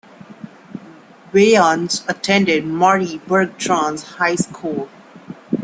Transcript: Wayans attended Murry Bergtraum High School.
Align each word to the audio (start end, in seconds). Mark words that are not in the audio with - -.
Wayans 1.31 2.03
attended 2.09 2.63
Murry 2.65 3.19
Bergtraum 3.27 4.03
High 4.15 4.33
School. 4.33 4.89